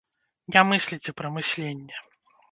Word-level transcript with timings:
Не 0.53 0.61
мысліце 0.69 1.13
пра 1.19 1.31
мысленне. 1.35 2.01